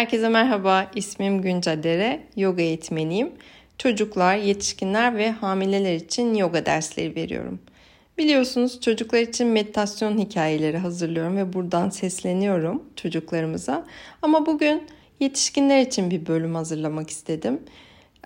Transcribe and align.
Herkese 0.00 0.28
merhaba, 0.28 0.90
ismim 0.94 1.42
Günca 1.42 1.82
Dere, 1.82 2.20
yoga 2.36 2.62
eğitmeniyim. 2.62 3.32
Çocuklar, 3.78 4.36
yetişkinler 4.36 5.16
ve 5.16 5.30
hamileler 5.30 5.94
için 5.94 6.34
yoga 6.34 6.66
dersleri 6.66 7.14
veriyorum. 7.14 7.60
Biliyorsunuz 8.18 8.80
çocuklar 8.80 9.20
için 9.20 9.46
meditasyon 9.46 10.18
hikayeleri 10.18 10.78
hazırlıyorum 10.78 11.36
ve 11.36 11.52
buradan 11.52 11.90
sesleniyorum 11.90 12.82
çocuklarımıza. 12.96 13.86
Ama 14.22 14.46
bugün 14.46 14.82
yetişkinler 15.20 15.80
için 15.80 16.10
bir 16.10 16.26
bölüm 16.26 16.54
hazırlamak 16.54 17.10
istedim. 17.10 17.60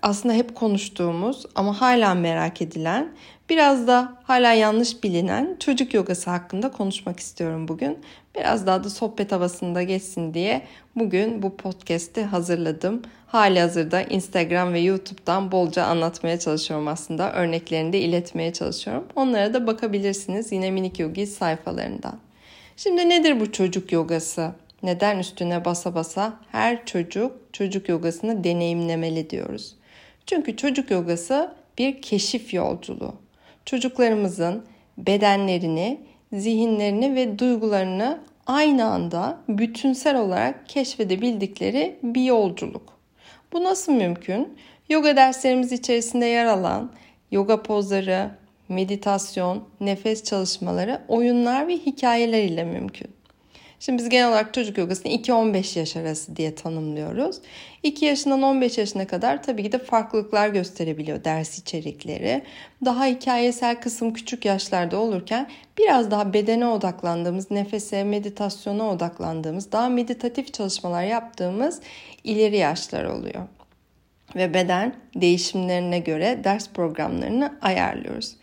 Aslında 0.03 0.35
hep 0.35 0.55
konuştuğumuz 0.55 1.47
ama 1.55 1.81
hala 1.81 2.15
merak 2.15 2.63
edilen, 2.63 3.13
biraz 3.51 3.87
da 3.87 4.13
hala 4.25 4.53
yanlış 4.53 5.05
bilinen 5.05 5.57
çocuk 5.61 5.95
yogası 5.95 6.31
hakkında 6.31 6.73
konuşmak 6.73 7.21
istiyorum 7.21 7.69
bugün. 7.69 7.99
Biraz 8.35 8.67
daha 8.67 8.85
da 8.85 8.91
sohbet 8.91 9.33
havasında 9.33 9.83
geçsin 9.83 10.35
diye 10.35 10.63
bugün 10.97 11.43
bu 11.43 11.57
podcast'i 11.57 12.25
hazırladım. 12.25 13.03
Hali 13.27 13.61
hazırda 13.61 14.03
Instagram 14.03 14.73
ve 14.73 14.81
YouTube'dan 14.81 15.53
bolca 15.53 15.85
anlatmaya 15.85 16.39
çalışıyorum 16.39 16.89
aslında. 16.89 17.33
Örneklerini 17.33 17.93
de 17.93 18.01
iletmeye 18.01 18.53
çalışıyorum. 18.53 19.05
Onlara 19.17 19.55
da 19.55 19.67
bakabilirsiniz 19.67 20.53
yine 20.53 20.71
Minik 20.71 20.99
Yogi 20.99 21.27
sayfalarından. 21.27 22.19
Şimdi 22.77 23.09
nedir 23.09 23.41
bu 23.41 23.53
çocuk 23.53 23.93
yogası? 23.93 24.51
Neden 24.83 25.19
üstüne 25.19 25.65
basa 25.65 25.95
basa 25.95 26.33
her 26.53 26.87
çocuk 26.87 27.33
çocuk 27.53 27.89
yogasını 27.89 28.45
deneyimlemeli 28.45 29.31
diyoruz? 29.31 29.75
Çünkü 30.27 30.57
çocuk 30.57 30.91
yogası 30.91 31.55
bir 31.79 32.03
keşif 32.03 32.55
yolculuğu. 32.55 33.15
Çocuklarımızın 33.65 34.65
bedenlerini, 34.99 36.01
zihinlerini 36.33 37.15
ve 37.15 37.39
duygularını 37.39 38.21
aynı 38.47 38.85
anda 38.85 39.39
bütünsel 39.49 40.17
olarak 40.21 40.69
keşfedebildikleri 40.69 41.97
bir 42.03 42.25
yolculuk. 42.25 42.99
Bu 43.53 43.65
nasıl 43.65 43.93
mümkün? 43.93 44.59
Yoga 44.89 45.17
derslerimiz 45.17 45.73
içerisinde 45.73 46.27
yer 46.27 46.47
alan 46.47 46.91
yoga 47.31 47.63
pozları, 47.63 48.31
meditasyon, 48.69 49.65
nefes 49.81 50.25
çalışmaları, 50.25 51.01
oyunlar 51.09 51.69
ve 51.69 51.77
hikayeler 51.77 52.43
ile 52.43 52.65
mümkün. 52.65 53.11
Şimdi 53.85 53.99
biz 53.99 54.09
genel 54.09 54.29
olarak 54.29 54.55
çocuk 54.55 54.79
yogasını 54.79 55.13
2-15 55.13 55.79
yaş 55.79 55.97
arası 55.97 56.37
diye 56.37 56.55
tanımlıyoruz. 56.55 57.37
2 57.83 58.05
yaşından 58.05 58.43
15 58.43 58.79
yaşına 58.79 59.07
kadar 59.07 59.43
tabii 59.43 59.63
ki 59.63 59.73
de 59.73 59.79
farklılıklar 59.79 60.49
gösterebiliyor 60.49 61.25
ders 61.25 61.59
içerikleri. 61.59 62.43
Daha 62.85 63.07
hikayesel 63.07 63.81
kısım 63.81 64.13
küçük 64.13 64.45
yaşlarda 64.45 64.99
olurken 64.99 65.51
biraz 65.79 66.11
daha 66.11 66.33
bedene 66.33 66.67
odaklandığımız, 66.67 67.51
nefese, 67.51 68.05
meditasyona 68.05 68.91
odaklandığımız, 68.91 69.73
daha 69.73 69.89
meditatif 69.89 70.55
çalışmalar 70.55 71.05
yaptığımız 71.05 71.81
ileri 72.25 72.57
yaşlar 72.57 73.05
oluyor. 73.05 73.43
Ve 74.37 74.55
beden 74.55 74.95
değişimlerine 75.15 75.99
göre 75.99 76.41
ders 76.45 76.71
programlarını 76.71 77.59
ayarlıyoruz. 77.63 78.37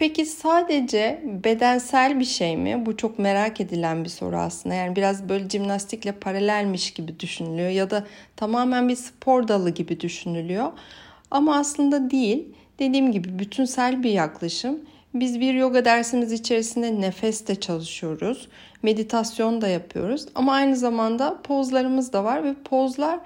Peki 0.00 0.26
sadece 0.26 1.22
bedensel 1.44 2.20
bir 2.20 2.24
şey 2.24 2.56
mi? 2.56 2.86
Bu 2.86 2.96
çok 2.96 3.18
merak 3.18 3.60
edilen 3.60 4.04
bir 4.04 4.08
soru 4.08 4.36
aslında. 4.36 4.74
Yani 4.74 4.96
biraz 4.96 5.28
böyle 5.28 5.48
jimnastikle 5.48 6.12
paralelmiş 6.12 6.90
gibi 6.90 7.20
düşünülüyor 7.20 7.68
ya 7.68 7.90
da 7.90 8.06
tamamen 8.36 8.88
bir 8.88 8.96
spor 8.96 9.48
dalı 9.48 9.70
gibi 9.70 10.00
düşünülüyor. 10.00 10.72
Ama 11.30 11.56
aslında 11.56 12.10
değil. 12.10 12.44
Dediğim 12.78 13.12
gibi 13.12 13.38
bütünsel 13.38 14.02
bir 14.02 14.10
yaklaşım. 14.10 14.80
Biz 15.14 15.40
bir 15.40 15.54
yoga 15.54 15.84
dersimiz 15.84 16.32
içerisinde 16.32 17.00
nefes 17.00 17.46
de 17.46 17.60
çalışıyoruz. 17.60 18.48
Meditasyon 18.82 19.60
da 19.60 19.68
yapıyoruz. 19.68 20.26
Ama 20.34 20.52
aynı 20.52 20.76
zamanda 20.76 21.42
pozlarımız 21.42 22.12
da 22.12 22.24
var 22.24 22.44
ve 22.44 22.54
pozlar 22.64 23.20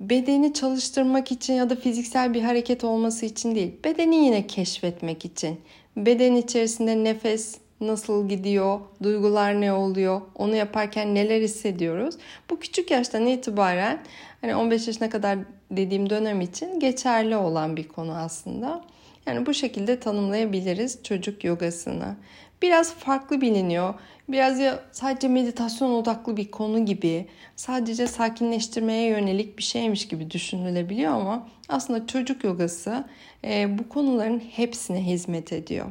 bedeni 0.00 0.52
çalıştırmak 0.52 1.32
için 1.32 1.54
ya 1.54 1.70
da 1.70 1.76
fiziksel 1.76 2.34
bir 2.34 2.42
hareket 2.42 2.84
olması 2.84 3.26
için 3.26 3.54
değil. 3.54 3.72
Bedeni 3.84 4.16
yine 4.16 4.46
keşfetmek 4.46 5.24
için 5.24 5.60
beden 5.96 6.34
içerisinde 6.34 7.04
nefes 7.04 7.58
nasıl 7.80 8.28
gidiyor, 8.28 8.80
duygular 9.02 9.60
ne 9.60 9.72
oluyor, 9.72 10.20
onu 10.34 10.56
yaparken 10.56 11.14
neler 11.14 11.40
hissediyoruz. 11.40 12.14
Bu 12.50 12.60
küçük 12.60 12.90
yaştan 12.90 13.26
itibaren 13.26 14.00
hani 14.40 14.56
15 14.56 14.86
yaşına 14.86 15.10
kadar 15.10 15.38
dediğim 15.70 16.10
dönem 16.10 16.40
için 16.40 16.80
geçerli 16.80 17.36
olan 17.36 17.76
bir 17.76 17.88
konu 17.88 18.12
aslında. 18.12 18.84
Yani 19.26 19.46
bu 19.46 19.54
şekilde 19.54 20.00
tanımlayabiliriz 20.00 21.02
çocuk 21.02 21.44
yogasını. 21.44 22.16
Biraz 22.62 22.94
farklı 22.94 23.40
biliniyor. 23.40 23.94
Biraz 24.28 24.58
ya 24.58 24.84
sadece 24.92 25.28
meditasyon 25.28 25.90
odaklı 25.90 26.36
bir 26.36 26.50
konu 26.50 26.84
gibi, 26.84 27.26
sadece 27.56 28.06
sakinleştirmeye 28.06 29.08
yönelik 29.08 29.58
bir 29.58 29.62
şeymiş 29.62 30.08
gibi 30.08 30.30
düşünülebiliyor 30.30 31.12
ama 31.12 31.48
aslında 31.68 32.06
çocuk 32.06 32.44
yogası 32.44 33.04
e, 33.44 33.78
bu 33.78 33.88
konuların 33.88 34.42
hepsine 34.50 35.06
hizmet 35.06 35.52
ediyor. 35.52 35.86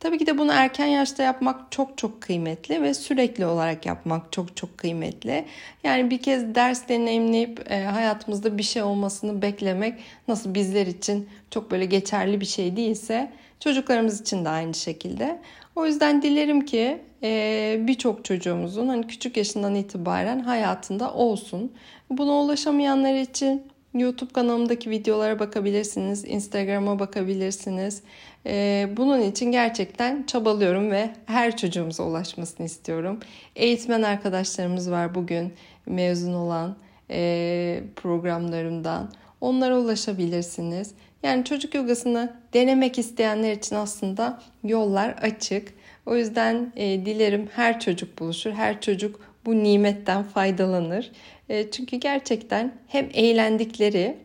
Tabii 0.00 0.18
ki 0.18 0.26
de 0.26 0.38
bunu 0.38 0.52
erken 0.52 0.86
yaşta 0.86 1.22
yapmak 1.22 1.72
çok 1.72 1.98
çok 1.98 2.20
kıymetli 2.20 2.82
ve 2.82 2.94
sürekli 2.94 3.46
olarak 3.46 3.86
yapmak 3.86 4.32
çok 4.32 4.56
çok 4.56 4.78
kıymetli. 4.78 5.44
Yani 5.84 6.10
bir 6.10 6.22
kez 6.22 6.54
ders 6.54 6.88
deneyimleyip 6.88 7.70
e, 7.70 7.84
hayatımızda 7.84 8.58
bir 8.58 8.62
şey 8.62 8.82
olmasını 8.82 9.42
beklemek 9.42 9.98
nasıl 10.28 10.54
bizler 10.54 10.86
için 10.86 11.28
çok 11.50 11.70
böyle 11.70 11.84
geçerli 11.84 12.40
bir 12.40 12.46
şey 12.46 12.76
değilse 12.76 13.30
çocuklarımız 13.60 14.20
için 14.20 14.44
de 14.44 14.48
aynı 14.48 14.74
şekilde. 14.74 15.38
O 15.76 15.86
yüzden 15.86 16.22
dilerim 16.22 16.64
ki 16.64 16.98
e, 17.22 17.76
birçok 17.80 18.24
çocuğumuzun 18.24 18.88
hani 18.88 19.06
küçük 19.06 19.36
yaşından 19.36 19.74
itibaren 19.74 20.40
hayatında 20.40 21.14
olsun. 21.14 21.72
Buna 22.10 22.32
ulaşamayanlar 22.32 23.14
için 23.14 23.62
YouTube 23.94 24.32
kanalımdaki 24.32 24.90
videolara 24.90 25.38
bakabilirsiniz, 25.38 26.24
Instagram'a 26.24 26.98
bakabilirsiniz. 26.98 28.02
Ee, 28.46 28.88
bunun 28.96 29.20
için 29.20 29.52
gerçekten 29.52 30.22
çabalıyorum 30.22 30.90
ve 30.90 31.10
her 31.26 31.56
çocuğumuza 31.56 32.02
ulaşmasını 32.04 32.66
istiyorum. 32.66 33.20
Eğitmen 33.56 34.02
arkadaşlarımız 34.02 34.90
var 34.90 35.14
bugün 35.14 35.52
mezun 35.86 36.32
olan 36.32 36.76
e, 37.10 37.82
programlarımdan. 37.96 39.12
Onlara 39.40 39.78
ulaşabilirsiniz. 39.78 40.94
Yani 41.22 41.44
çocuk 41.44 41.74
yogasını 41.74 42.36
denemek 42.54 42.98
isteyenler 42.98 43.52
için 43.52 43.76
aslında 43.76 44.42
yollar 44.64 45.08
açık. 45.10 45.74
O 46.06 46.16
yüzden 46.16 46.72
e, 46.76 47.06
dilerim 47.06 47.48
her 47.52 47.80
çocuk 47.80 48.18
buluşur, 48.18 48.50
her 48.52 48.80
çocuk 48.80 49.29
bu 49.46 49.62
nimetten 49.62 50.22
faydalanır. 50.22 51.12
E, 51.48 51.70
çünkü 51.70 51.96
gerçekten 51.96 52.74
hem 52.88 53.08
eğlendikleri, 53.14 54.16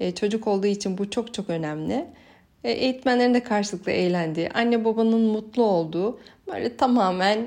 e, 0.00 0.14
çocuk 0.14 0.46
olduğu 0.46 0.66
için 0.66 0.98
bu 0.98 1.10
çok 1.10 1.34
çok 1.34 1.50
önemli. 1.50 2.06
E, 2.64 2.72
eğitmenlerin 2.72 3.34
de 3.34 3.42
karşılıklı 3.42 3.92
eğlendiği, 3.92 4.50
anne 4.50 4.84
babanın 4.84 5.20
mutlu 5.20 5.62
olduğu 5.62 6.20
böyle 6.46 6.76
tamamen 6.76 7.38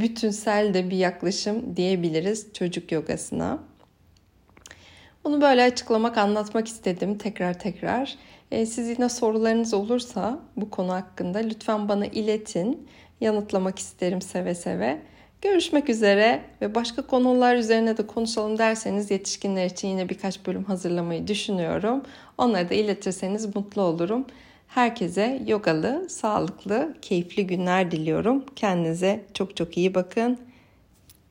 bütünsel 0.00 0.74
de 0.74 0.90
bir 0.90 0.96
yaklaşım 0.96 1.76
diyebiliriz 1.76 2.52
çocuk 2.52 2.92
yogasına. 2.92 3.58
Bunu 5.24 5.40
böyle 5.40 5.62
açıklamak, 5.62 6.18
anlatmak 6.18 6.68
istedim 6.68 7.18
tekrar 7.18 7.58
tekrar. 7.58 8.18
Siz 8.50 8.88
yine 8.88 9.08
sorularınız 9.08 9.74
olursa 9.74 10.40
bu 10.56 10.70
konu 10.70 10.92
hakkında 10.92 11.38
lütfen 11.38 11.88
bana 11.88 12.06
iletin. 12.06 12.88
Yanıtlamak 13.20 13.78
isterim 13.78 14.22
seve 14.22 14.54
seve. 14.54 14.98
Görüşmek 15.42 15.88
üzere 15.88 16.42
ve 16.62 16.74
başka 16.74 17.02
konular 17.02 17.56
üzerine 17.56 17.96
de 17.96 18.06
konuşalım 18.06 18.58
derseniz 18.58 19.10
yetişkinler 19.10 19.66
için 19.66 19.88
yine 19.88 20.08
birkaç 20.08 20.46
bölüm 20.46 20.64
hazırlamayı 20.64 21.26
düşünüyorum. 21.26 22.02
Onları 22.38 22.70
da 22.70 22.74
iletirseniz 22.74 23.56
mutlu 23.56 23.82
olurum. 23.82 24.26
Herkese 24.68 25.42
yogalı, 25.46 26.06
sağlıklı, 26.10 26.94
keyifli 27.02 27.46
günler 27.46 27.90
diliyorum. 27.90 28.44
Kendinize 28.56 29.24
çok 29.34 29.56
çok 29.56 29.76
iyi 29.76 29.94
bakın. 29.94 30.38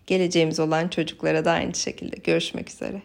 Geleceğimiz 0.08 0.60
olan 0.60 0.88
çocuklara 0.88 1.46
da 1.46 1.52
aynı 1.52 1.76
şekilde 1.76 2.16
görüşmek 2.16 2.70
üzere. 2.70 3.02